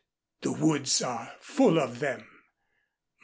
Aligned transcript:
The 0.41 0.51
woods 0.53 1.03
are 1.03 1.31
full 1.41 1.77
of 1.77 1.99
them. 1.99 2.27